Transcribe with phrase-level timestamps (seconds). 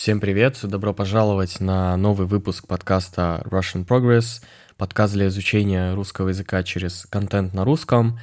[0.00, 4.40] Всем привет, добро пожаловать на новый выпуск подкаста Russian Progress,
[4.76, 8.20] подкаст для изучения русского языка через контент на русском.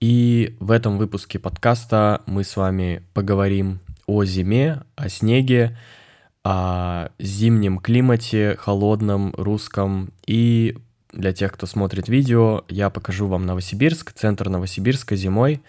[0.00, 5.76] И в этом выпуске подкаста мы с вами поговорим о зиме, о снеге,
[6.42, 10.14] о зимнем климате, холодном, русском.
[10.26, 10.78] И
[11.12, 15.60] для тех, кто смотрит видео, я покажу вам Новосибирск, центр Новосибирска зимой.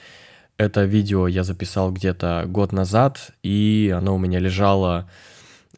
[0.55, 5.09] Это видео я записал где-то год назад, и оно у меня лежало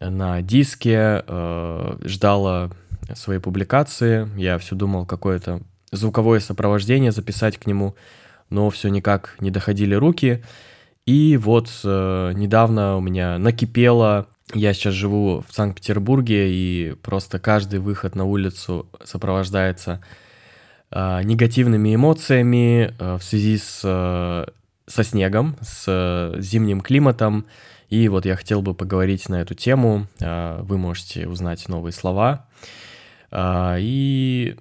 [0.09, 2.71] на диске, э, ждало
[3.13, 4.27] своей публикации.
[4.37, 5.61] Я все думал, какое-то
[5.91, 7.95] звуковое сопровождение записать к нему,
[8.49, 10.43] но все никак не доходили руки.
[11.05, 17.79] И вот э, недавно у меня накипело я сейчас живу в Санкт-Петербурге, и просто каждый
[17.79, 20.01] выход на улицу сопровождается
[20.91, 24.45] э, негативными эмоциями э, в связи с, э,
[24.85, 27.45] со снегом, с э, зимним климатом.
[27.93, 30.07] И вот я хотел бы поговорить на эту тему.
[30.19, 32.47] Э, вы можете узнать новые слова.
[33.29, 34.55] Э, и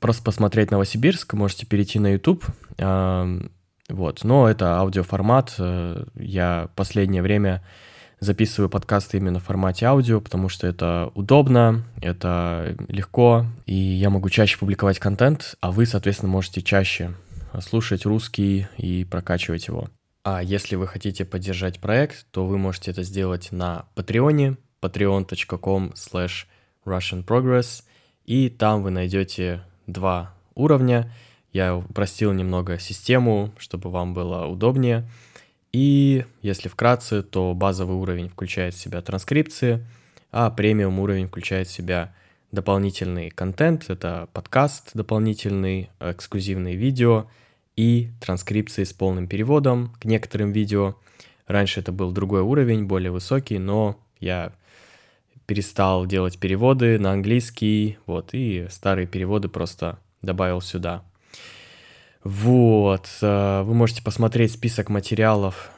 [0.00, 2.44] просто посмотреть Новосибирск, можете перейти на YouTube.
[2.76, 3.40] Э,
[3.88, 5.54] вот, но это аудиоформат.
[5.58, 7.64] Э, я последнее время
[8.20, 14.28] записываю подкасты именно в формате аудио, потому что это удобно, это легко, и я могу
[14.28, 17.14] чаще публиковать контент, а вы, соответственно, можете чаще
[17.60, 19.88] слушать русский и прокачивать его.
[20.24, 26.46] А если вы хотите поддержать проект, то вы можете это сделать на Патреоне, patreon.com slash
[26.84, 27.84] russianprogress,
[28.24, 31.12] и там вы найдете два уровня.
[31.52, 35.08] Я упростил немного систему, чтобы вам было удобнее–
[35.72, 39.84] и если вкратце, то базовый уровень включает в себя транскрипции,
[40.30, 42.14] а премиум уровень включает в себя
[42.52, 47.26] дополнительный контент, это подкаст дополнительный, эксклюзивные видео
[47.76, 50.96] и транскрипции с полным переводом к некоторым видео.
[51.46, 54.52] Раньше это был другой уровень, более высокий, но я
[55.46, 61.04] перестал делать переводы на английский, вот, и старые переводы просто добавил сюда.
[62.24, 65.72] Вот, э, вы можете посмотреть список материалов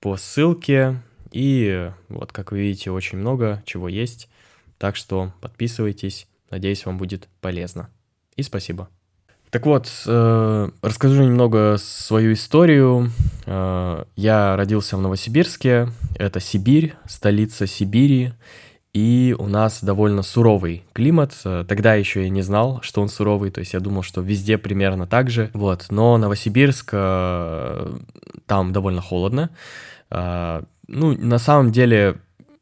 [0.00, 1.02] по ссылке.
[1.32, 4.28] И вот, как вы видите, очень много чего есть.
[4.78, 6.28] Так что подписывайтесь.
[6.50, 7.90] Надеюсь, вам будет полезно.
[8.36, 8.88] И спасибо.
[9.56, 13.10] Так вот, э, расскажу немного свою историю.
[13.46, 15.88] Э, я родился в Новосибирске.
[16.18, 18.34] Это Сибирь, столица Сибири
[18.92, 21.32] и у нас довольно суровый климат.
[21.42, 25.06] Тогда еще я не знал, что он суровый, то есть я думал, что везде примерно
[25.06, 25.50] так же.
[25.54, 27.96] Вот, но Новосибирск, э,
[28.44, 29.48] там довольно холодно.
[30.10, 32.18] Э, ну, на самом деле,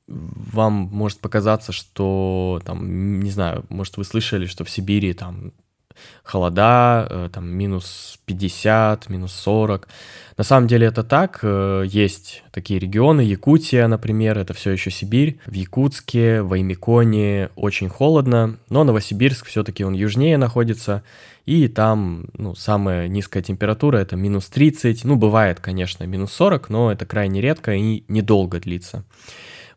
[0.06, 5.50] вам может показаться, что там, не знаю, может вы слышали, что в Сибири там
[6.22, 9.88] холода, э, там минус 50, минус 40.
[10.36, 15.38] На самом деле это так, э, есть такие регионы, Якутия, например, это все еще Сибирь.
[15.46, 21.02] В Якутске, в Аймиконе очень холодно, но Новосибирск все-таки он южнее находится,
[21.46, 26.90] и там ну, самая низкая температура это минус 30, ну бывает, конечно, минус 40, но
[26.90, 29.04] это крайне редко и недолго длится.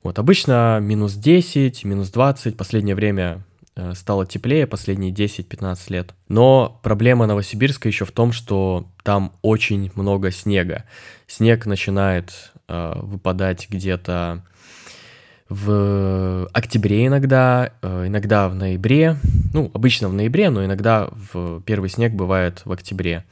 [0.03, 3.43] Вот, обычно минус 10, минус 20, последнее время
[3.93, 6.13] стало теплее последние 10-15 лет.
[6.27, 10.85] Но проблема Новосибирска еще в том, что там очень много снега.
[11.27, 14.43] Снег начинает э, выпадать где-то
[15.49, 19.17] в октябре иногда, э, иногда в ноябре.
[19.53, 23.23] Ну, обычно в ноябре, но иногда в первый снег бывает в октябре.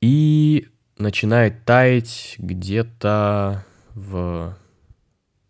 [0.00, 0.68] И
[0.98, 4.56] начинает таять где-то в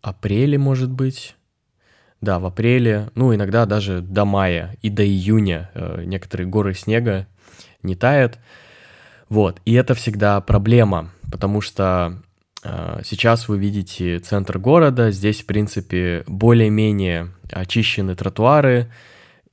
[0.01, 1.36] апреле, может быть,
[2.21, 7.27] да, в апреле, ну, иногда даже до мая и до июня э, некоторые горы снега
[7.83, 8.39] не тают.
[9.29, 12.21] Вот, и это всегда проблема, потому что
[12.63, 18.91] э, сейчас вы видите центр города, здесь, в принципе, более-менее очищены тротуары,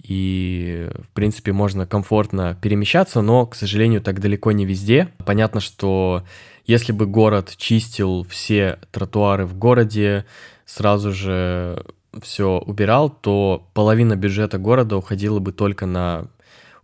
[0.02, 5.08] и, в принципе, можно комфортно перемещаться, но, к сожалению, так далеко не везде.
[5.24, 6.24] Понятно, что
[6.66, 10.26] если бы город чистил все тротуары в городе,
[10.66, 11.84] сразу же
[12.22, 16.28] все убирал, то половина бюджета города уходила бы только на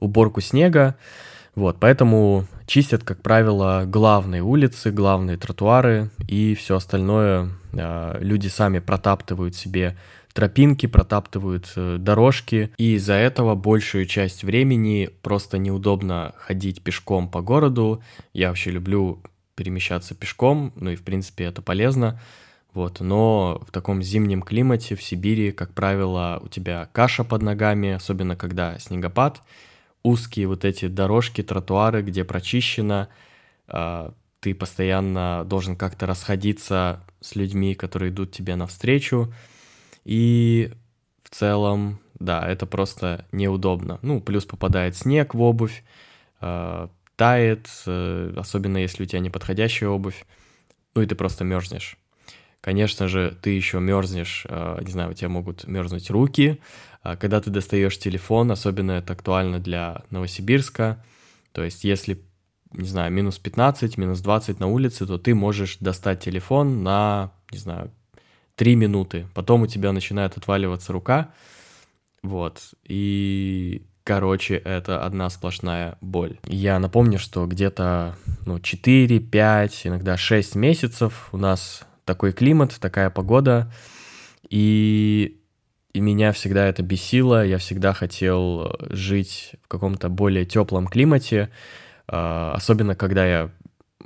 [0.01, 0.97] уборку снега.
[1.55, 7.51] Вот, поэтому чистят, как правило, главные улицы, главные тротуары и все остальное.
[7.73, 9.97] Э, люди сами протаптывают себе
[10.33, 17.41] тропинки, протаптывают э, дорожки, и из-за этого большую часть времени просто неудобно ходить пешком по
[17.41, 18.03] городу.
[18.33, 19.21] Я вообще люблю
[19.57, 22.21] перемещаться пешком, ну и в принципе это полезно.
[22.73, 27.91] Вот, но в таком зимнем климате в Сибири, как правило, у тебя каша под ногами,
[27.91, 29.43] особенно когда снегопад,
[30.03, 33.09] узкие вот эти дорожки, тротуары, где прочищено,
[33.67, 39.33] э, ты постоянно должен как-то расходиться с людьми, которые идут тебе навстречу.
[40.05, 40.73] И
[41.25, 43.99] в целом, да, это просто неудобно.
[44.03, 45.85] Ну, плюс попадает снег в обувь,
[46.41, 50.25] э, тает, э, особенно если у тебя неподходящая обувь,
[50.95, 52.00] ну и ты просто мерзнешь.
[52.61, 56.61] Конечно же, ты еще мерзнешь, э, не знаю, у тебя могут мерзнуть руки,
[57.03, 61.03] а когда ты достаешь телефон, особенно это актуально для Новосибирска,
[61.53, 62.23] то есть если,
[62.73, 67.59] не знаю, минус 15, минус 20 на улице, то ты можешь достать телефон на, не
[67.59, 67.91] знаю,
[68.57, 71.33] 3 минуты, потом у тебя начинает отваливаться рука,
[72.23, 76.39] вот, и Короче, это одна сплошная боль.
[76.45, 78.17] Я напомню, что где-то
[78.47, 83.73] ну, 4, 5, иногда 6 месяцев у нас такой климат, такая погода.
[84.49, 85.39] И,
[85.93, 87.47] и меня всегда это бесило.
[87.47, 91.51] Я всегда хотел жить в каком-то более теплом климате.
[92.09, 93.51] А, особенно когда я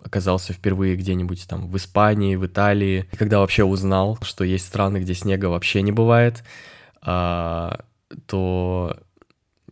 [0.05, 4.99] оказался впервые где-нибудь там в Испании, в Италии, и когда вообще узнал, что есть страны,
[4.99, 6.45] где снега вообще не бывает,
[7.01, 7.87] а,
[8.27, 8.74] то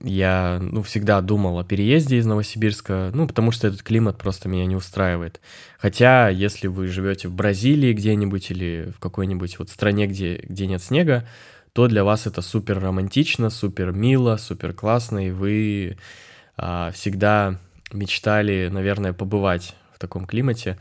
[0.02, 4.66] я, ну, всегда думал о переезде из Новосибирска, ну, потому что этот климат просто меня
[4.66, 5.40] не устраивает.
[5.78, 10.82] Хотя, если вы живете в Бразилии где-нибудь или в какой-нибудь вот стране, где, где нет
[10.82, 11.26] снега,
[11.72, 15.96] то для вас это супер романтично, супер мило, супер классно, и вы
[16.56, 17.58] а, всегда
[17.92, 20.78] мечтали, наверное, побывать в таком климате.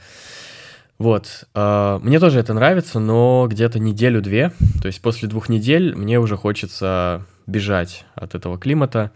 [0.97, 4.51] Вот, э, мне тоже это нравится, но где-то неделю-две,
[4.81, 9.11] то есть после двух недель мне уже хочется бежать от этого климата.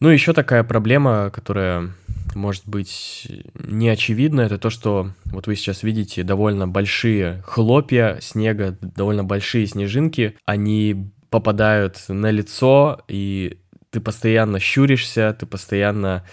[0.00, 1.90] Ну, еще такая проблема, которая
[2.34, 8.76] может быть не очевидна, это то, что вот вы сейчас видите довольно большие хлопья снега,
[8.80, 13.60] довольно большие снежинки, они попадают на лицо, и
[13.90, 16.24] ты постоянно щуришься, ты постоянно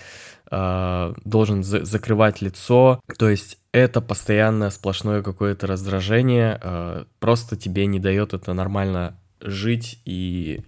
[0.49, 7.85] э, должен за закрывать лицо, то есть это постоянно сплошное какое-то раздражение, э, просто тебе
[7.85, 10.61] не дает это нормально жить и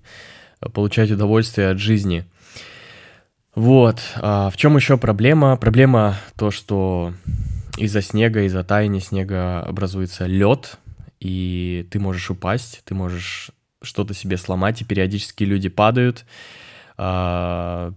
[0.73, 2.25] получать удовольствие от жизни.
[3.55, 4.01] Вот.
[4.15, 5.57] А в чем еще проблема?
[5.57, 7.13] Проблема то, что
[7.77, 10.77] из-за снега, из-за таяния снега образуется лед,
[11.19, 16.25] и ты можешь упасть, ты можешь что-то себе сломать, и периодически люди падают.
[16.97, 17.93] А,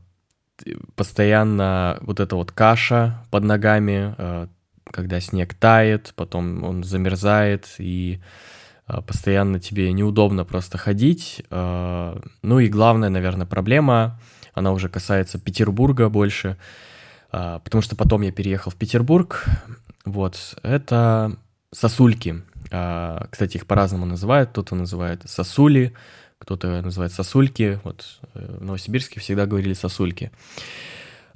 [0.94, 4.49] постоянно вот эта вот каша под ногами, а,
[4.90, 8.20] когда снег тает, потом он замерзает, и
[8.87, 11.43] постоянно тебе неудобно просто ходить.
[11.50, 14.21] А, ну и главная, наверное, проблема,
[14.55, 16.56] она уже касается Петербурга больше,
[17.33, 19.44] а, потому что потом я переехал в Петербург.
[20.05, 21.37] Вот, это
[21.73, 22.43] сосульки.
[22.67, 24.50] Кстати, их по-разному называют.
[24.50, 25.94] Кто-то называет сосули,
[26.38, 27.81] кто-то называет сосульки.
[27.85, 30.31] Вот э, в Новосибирске всегда говорили сосульки.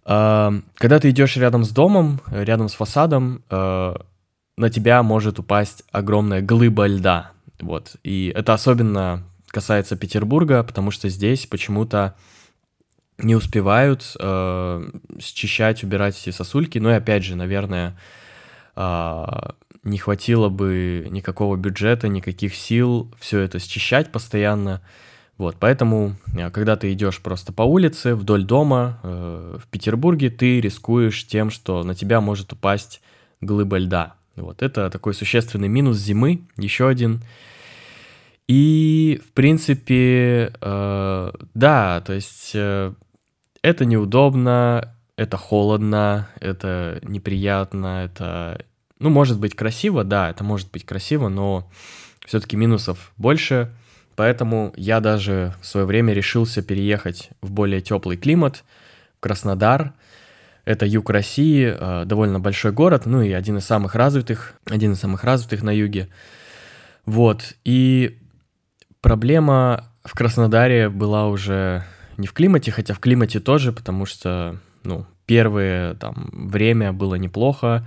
[0.02, 6.86] Когда ты идешь рядом с домом, рядом с фасадом, на тебя может упасть огромная глыба
[6.86, 7.32] льда.
[7.60, 7.96] Вот.
[8.02, 12.14] И это особенно касается Петербурга, потому что здесь почему-то
[13.18, 14.90] не успевают э,
[15.20, 16.78] счищать, убирать эти сосульки.
[16.78, 17.98] Ну и опять же, наверное,
[18.76, 19.26] э,
[19.82, 24.80] не хватило бы никакого бюджета, никаких сил все это счищать постоянно.
[25.36, 30.60] Вот, поэтому, э, когда ты идешь просто по улице вдоль дома э, в Петербурге, ты
[30.60, 33.00] рискуешь тем, что на тебя может упасть
[33.40, 34.14] глыба льда.
[34.40, 37.22] Вот, это такой существенный минус зимы, еще один.
[38.48, 42.92] И, в принципе, э, да, то есть э,
[43.62, 48.64] это неудобно, это холодно, это неприятно, это,
[48.98, 51.70] ну, может быть красиво, да, это может быть красиво, но
[52.26, 53.70] все-таки минусов больше,
[54.16, 58.64] поэтому я даже в свое время решился переехать в более теплый климат,
[59.16, 59.92] в Краснодар.
[60.64, 65.00] Это юг России, э, довольно большой город, ну и один из самых развитых, один из
[65.00, 66.08] самых развитых на юге.
[67.06, 68.18] Вот, и
[69.00, 71.84] Проблема в Краснодаре была уже
[72.18, 77.86] не в климате, хотя в климате тоже, потому что, ну, первое там время было неплохо,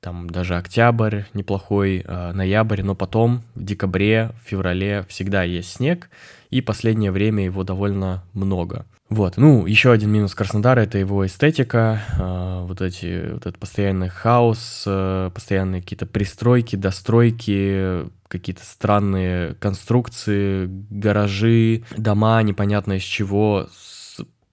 [0.00, 6.10] там даже октябрь неплохой, э, ноябрь, но потом в декабре, в феврале всегда есть снег,
[6.50, 8.84] и последнее время его довольно много.
[9.10, 14.08] Вот, ну, еще один минус Краснодара— это его эстетика, э, вот эти, вот этот постоянный
[14.08, 23.66] хаос, э, постоянные какие-то пристройки, достройки, какие-то странные конструкции, гаражи, дома непонятно из чего,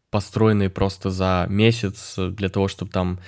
[0.09, 3.19] построенные просто за месяц для того, чтобы там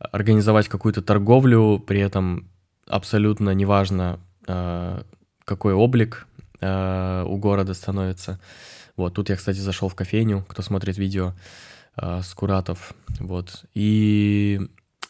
[0.00, 2.48] организовать какую-то торговлю, при этом
[2.88, 4.18] абсолютно неважно,
[4.48, 5.02] э,
[5.44, 6.26] какой облик
[6.60, 8.40] э, у города становится.
[8.96, 11.34] Вот, тут я, кстати, зашел в кофейню, кто смотрит видео
[12.00, 14.60] э, Куратов, вот, и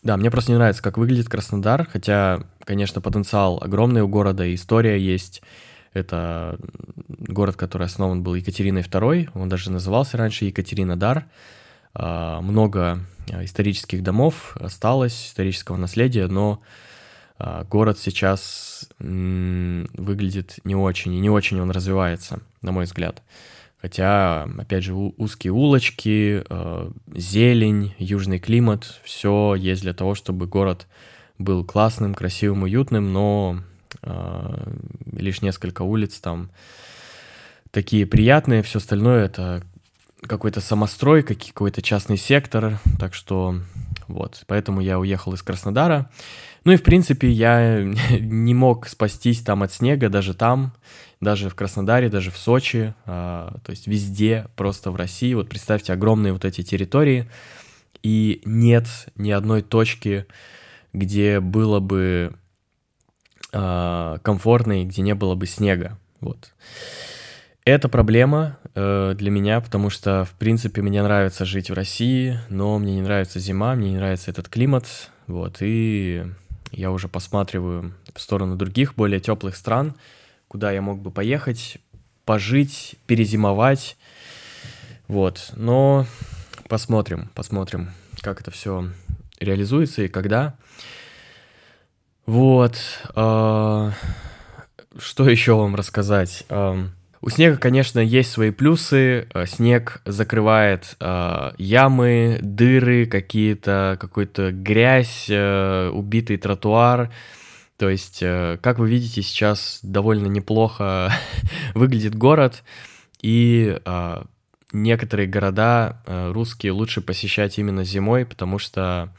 [0.02, 5.00] да, мне просто не нравится, как выглядит Краснодар, хотя, конечно, потенциал огромный у города, история
[5.00, 5.42] есть.
[5.94, 6.58] Это
[7.08, 11.24] город, который основан был Екатериной II, он даже назывался раньше Екатеринодар.
[11.92, 13.00] А, много
[13.32, 16.60] а, исторических домов осталось, исторического наследия, но
[17.38, 23.22] а, город сейчас выглядит не очень, и не очень он развивается, на мой взгляд.
[23.80, 26.44] Хотя, опять же, узкие улочки,
[27.14, 30.86] зелень, южный климат, все есть для того, чтобы город
[31.38, 33.60] был классным, красивым, уютным, но
[35.12, 36.50] лишь несколько улиц там
[37.70, 39.62] такие приятные, все остальное это
[40.22, 43.60] какой-то самострой, какой-то частный сектор, так что
[44.08, 46.10] вот, поэтому я уехал из Краснодара.
[46.64, 47.82] Ну и, в принципе, я
[48.20, 50.72] не мог спастись там от снега, даже там,
[51.20, 55.34] даже в Краснодаре, даже в Сочи, а, то есть везде, просто в России.
[55.34, 57.28] Вот представьте, огромные вот эти территории,
[58.02, 60.26] и нет ни одной точки,
[60.92, 62.34] где было бы
[63.52, 65.98] а, комфортно и где не было бы снега.
[66.20, 66.52] Вот.
[67.64, 72.78] Это проблема э, для меня, потому что, в принципе, мне нравится жить в России, но
[72.78, 74.86] мне не нравится зима, мне не нравится этот климат,
[75.26, 76.26] вот, и
[76.70, 79.94] я уже посматриваю в сторону других, более теплых стран,
[80.56, 81.76] куда я мог бы поехать,
[82.24, 83.98] пожить, перезимовать,
[85.06, 86.06] вот, но
[86.66, 87.90] посмотрим, посмотрим,
[88.22, 88.88] как это все
[89.38, 90.54] реализуется и когда.
[92.24, 92.78] Вот,
[93.14, 93.90] э,
[94.98, 96.46] что еще вам рассказать?
[96.48, 96.86] Э,
[97.20, 99.28] у снега, конечно, есть свои плюсы.
[99.34, 100.96] Э, снег закрывает
[101.58, 107.10] ямы, дыры, какие-то, какую-то грязь, убитый тротуар.
[107.78, 111.12] То есть, э, как вы видите, сейчас довольно неплохо
[111.74, 112.62] выглядит город,
[113.22, 114.22] и э,
[114.72, 119.12] некоторые города э, русские лучше посещать именно зимой, потому что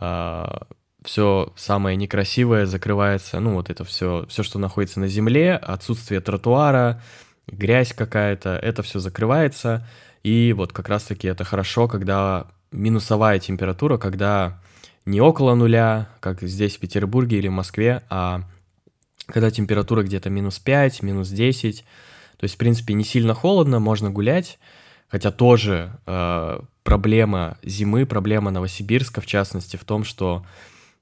[0.00, 0.44] э,
[1.04, 7.02] все самое некрасивое закрывается, ну вот это все, все, что находится на земле, отсутствие тротуара,
[7.46, 9.86] грязь какая-то, это все закрывается.
[10.22, 14.60] И вот как раз-таки это хорошо, когда минусовая температура, когда
[15.08, 18.42] не около нуля, как здесь в Петербурге или в Москве, а
[19.26, 21.84] когда температура где-то минус 5, минус 10.
[22.36, 24.58] То есть, в принципе, не сильно холодно, можно гулять.
[25.08, 30.44] Хотя тоже э, проблема зимы, проблема Новосибирска, в частности, в том, что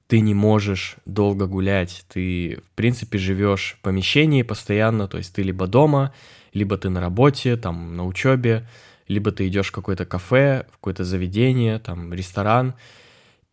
[0.07, 2.05] ты не можешь долго гулять.
[2.07, 6.13] Ты, в принципе, живешь в помещении постоянно, то есть ты либо дома,
[6.53, 8.65] либо ты на работе, там, на учебе,
[9.09, 12.73] либо ты идешь в какое-то кафе, в какое-то заведение, там, ресторан,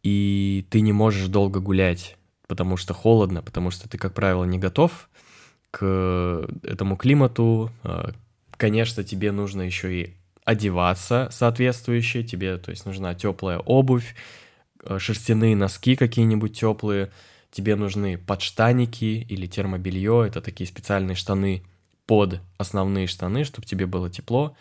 [0.05, 4.59] и ты не можешь долго гулять, потому что холодно, потому что ты, как правило, не
[4.59, 5.09] готов
[5.73, 7.73] к этому климату.
[7.83, 8.13] А,
[8.57, 14.15] конечно, тебе нужно еще и одеваться соответствующе, тебе, то есть, нужна теплая обувь,
[14.85, 17.11] Э, шерстяные носки какие-нибудь теплые,
[17.51, 21.63] тебе нужны подштаники или термобелье, это такие специальные штаны
[22.07, 24.57] под основные штаны, чтобы тебе было тепло.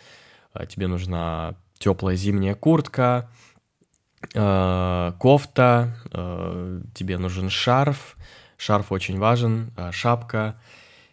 [0.54, 3.53] А тебе нужна теплая зимняя куртка, э,
[4.32, 8.16] кофта, э, тебе нужен шарф,
[8.58, 10.60] шарф очень важен, шапка,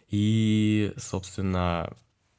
[0.09, 1.93] и, собственно,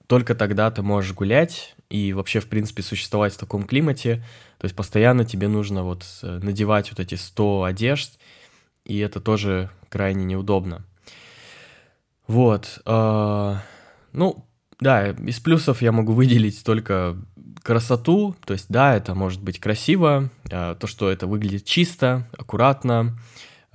[0.07, 4.17] только тогда ты можешь гулять и вообще, в принципе, существовать в таком климате.
[4.59, 8.19] То есть постоянно тебе нужно вот э, надевать вот эти 100 одежд,
[8.85, 10.85] и это тоже крайне неудобно.
[12.27, 12.81] Вот.
[12.85, 13.57] Э,
[14.13, 14.47] ну,
[14.81, 17.17] да, из плюсов я могу выделить только
[17.63, 23.19] красоту, то есть, да, это может быть красиво, э, то, что это выглядит чисто, аккуратно,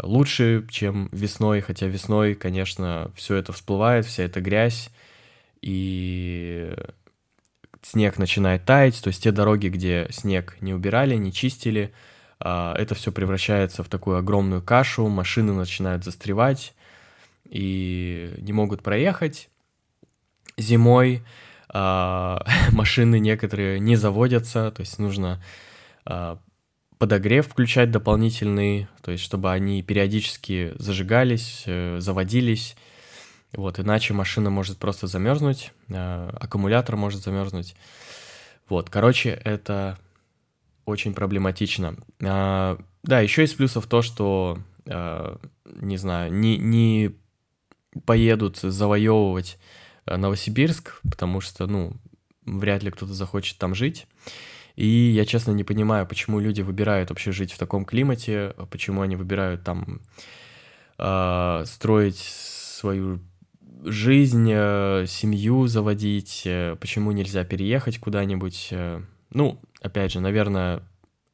[0.01, 4.89] лучше, чем весной, хотя весной, конечно, все это всплывает, вся эта грязь,
[5.61, 6.73] и
[7.81, 11.93] снег начинает таять, то есть те дороги, где снег не убирали, не чистили,
[12.39, 16.73] а, это все превращается в такую огромную кашу, машины начинают застревать
[17.49, 19.49] и не могут проехать.
[20.57, 21.23] Зимой
[21.69, 25.41] а, машины некоторые не заводятся, то есть нужно
[26.05, 26.39] а,
[26.97, 32.75] подогрев включать дополнительный, то есть чтобы они периодически зажигались, э, заводились,
[33.53, 37.75] вот, иначе машина может просто замерзнуть, э, аккумулятор может замерзнуть.
[38.67, 39.97] Вот, короче, это
[40.85, 41.95] очень проблематично.
[42.23, 47.15] А, да, еще из плюсов то, что, а, не знаю, не, не
[48.05, 49.57] поедут завоевывать
[50.15, 51.93] Новосибирск, потому что, ну,
[52.45, 54.07] вряд ли кто-то захочет там жить.
[54.75, 59.15] И я, честно, не понимаю, почему люди выбирают вообще жить в таком климате, почему они
[59.15, 60.01] выбирают там
[60.99, 63.19] э, строить свою
[63.83, 68.69] жизнь, э, семью заводить, э, почему нельзя переехать куда-нибудь.
[68.71, 69.01] Э.
[69.31, 70.83] Ну, опять же, наверное,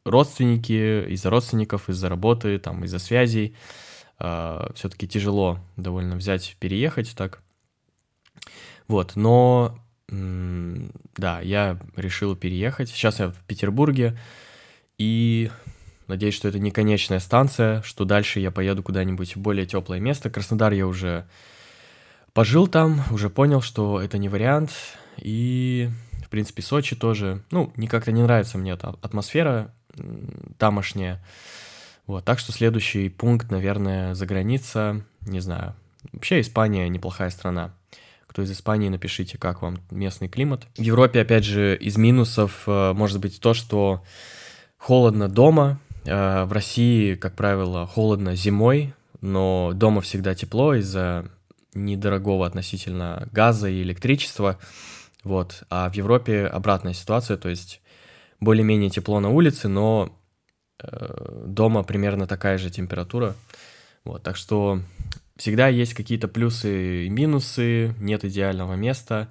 [0.06, 3.56] родственники, из-за родственников, из-за работы, там, из-за связей.
[4.20, 7.42] Э, все-таки тяжело довольно взять, переехать так.
[8.88, 9.78] Вот, но
[10.10, 12.90] да, я решил переехать.
[12.90, 14.18] Сейчас я в Петербурге,
[14.98, 15.50] и
[16.08, 20.30] надеюсь, что это не конечная станция, что дальше я поеду куда-нибудь в более теплое место.
[20.30, 21.26] Краснодар я уже
[22.34, 24.72] пожил там, уже понял, что это не вариант,
[25.18, 25.90] и,
[26.26, 27.44] в принципе, Сочи тоже.
[27.52, 29.74] Ну, не как-то не нравится мне эта атмосфера
[30.58, 31.24] тамошняя.
[32.06, 35.74] Вот, так что следующий пункт, наверное, за граница, не знаю.
[36.12, 37.74] Вообще Испания неплохая страна.
[38.34, 40.66] Кто из Испании, напишите, как вам местный климат.
[40.76, 44.04] В Европе, опять же, из минусов э, может быть то, что
[44.76, 45.80] холодно дома.
[46.06, 51.30] Э, в России, как правило, холодно зимой, но дома всегда тепло из-за
[51.76, 54.58] недорогого относительно газа и электричества.
[55.24, 55.64] Вот.
[55.70, 57.82] А в Европе обратная ситуация, то есть
[58.40, 60.12] более-менее тепло на улице, но
[60.82, 63.36] э, дома примерно такая же температура.
[64.06, 64.82] Вот, так что
[65.44, 69.28] всегда есть какие-то плюсы и минусы, нет идеального места.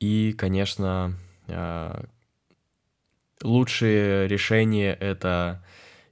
[0.00, 1.16] И, конечно,
[1.46, 2.04] э,
[3.44, 5.64] лучшее решение это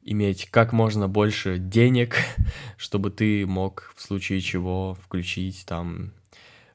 [0.02, 2.18] иметь как можно больше денег,
[2.76, 6.12] чтобы ты мог в случае чего включить там,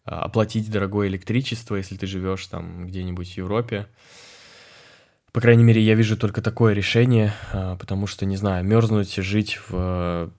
[0.04, 3.88] а, оплатить дорогое электричество, если ты живешь там где-нибудь в Европе.
[5.32, 9.58] По крайней мере, я вижу только такое решение, а, потому что, не знаю, мерзнуть, жить
[9.70, 10.34] в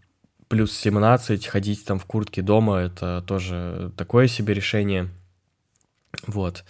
[0.52, 5.08] плюс 17, ходить там в куртке дома, это тоже такое себе решение.
[6.26, 6.62] Вот.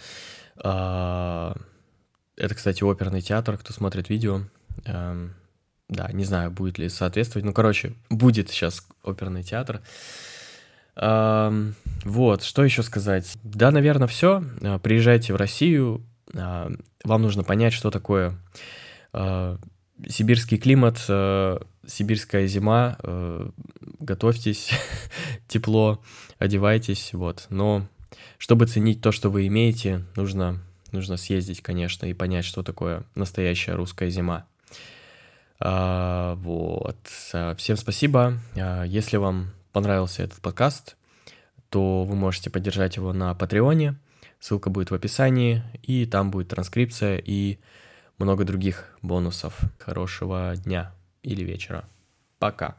[0.55, 1.53] А,
[2.37, 4.43] это, кстати, оперный театр, кто смотрит видео.
[4.85, 5.33] Эм,
[5.89, 7.45] да, не знаю, будет ли соответствовать.
[7.45, 9.81] Ну, короче, будет сейчас оперный театр.
[10.95, 13.35] Вот, что еще сказать?
[13.43, 14.45] Да, наверное, все.
[14.61, 16.05] А, приезжайте в Россию.
[16.33, 16.71] А,
[17.03, 18.39] вам нужно понять, что такое
[19.11, 19.57] а,
[20.07, 21.05] сибирский климат,
[21.85, 22.97] сибирская зима.
[23.99, 24.71] Готовьтесь,
[25.47, 26.01] тепло,
[26.37, 27.47] одевайтесь, вот.
[27.49, 27.87] Но
[28.37, 30.59] чтобы ценить то, что вы имеете, нужно,
[30.91, 34.45] нужно съездить, конечно, и понять, что такое настоящая русская зима.
[35.59, 36.97] А, вот.
[37.33, 38.39] А, всем спасибо.
[38.55, 40.97] А, если вам понравился этот подкаст,
[41.69, 43.95] то вы можете поддержать его на Патреоне.
[44.39, 47.59] Ссылка будет в описании, и там будет транскрипция и
[48.17, 49.57] много других бонусов.
[49.79, 50.91] Хорошего дня
[51.23, 51.89] или вечера.
[52.37, 52.77] Пока.